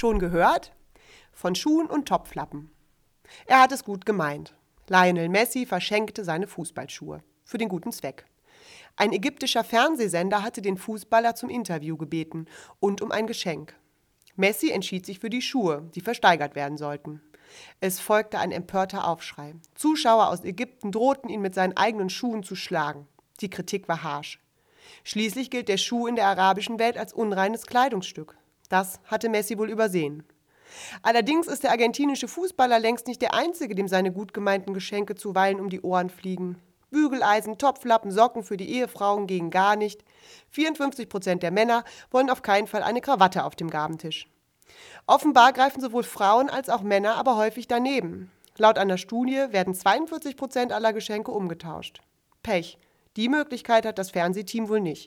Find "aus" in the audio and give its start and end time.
20.28-20.44